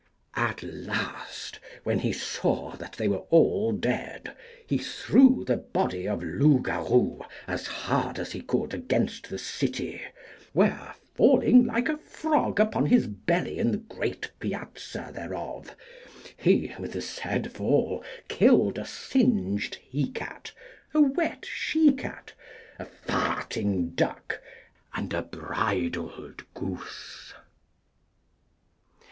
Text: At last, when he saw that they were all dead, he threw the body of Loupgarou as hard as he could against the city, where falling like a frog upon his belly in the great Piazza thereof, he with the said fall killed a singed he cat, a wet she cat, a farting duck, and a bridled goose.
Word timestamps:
At 0.35 0.63
last, 0.63 1.59
when 1.83 1.99
he 1.99 2.11
saw 2.11 2.71
that 2.77 2.93
they 2.93 3.07
were 3.07 3.23
all 3.29 3.71
dead, 3.71 4.33
he 4.65 4.79
threw 4.79 5.43
the 5.45 5.57
body 5.57 6.07
of 6.07 6.23
Loupgarou 6.23 7.23
as 7.47 7.67
hard 7.67 8.17
as 8.17 8.31
he 8.31 8.41
could 8.41 8.73
against 8.73 9.29
the 9.29 9.37
city, 9.37 10.01
where 10.53 10.95
falling 11.13 11.65
like 11.67 11.87
a 11.87 11.99
frog 11.99 12.59
upon 12.59 12.87
his 12.87 13.05
belly 13.05 13.59
in 13.59 13.71
the 13.71 13.77
great 13.77 14.31
Piazza 14.39 15.11
thereof, 15.13 15.75
he 16.35 16.73
with 16.79 16.93
the 16.93 17.01
said 17.03 17.51
fall 17.51 18.03
killed 18.27 18.79
a 18.79 18.85
singed 18.87 19.75
he 19.87 20.09
cat, 20.09 20.51
a 20.95 21.01
wet 21.03 21.45
she 21.45 21.91
cat, 21.93 22.33
a 22.79 22.85
farting 22.85 23.93
duck, 23.95 24.41
and 24.95 25.13
a 25.13 25.21
bridled 25.21 26.43
goose. 26.55 27.35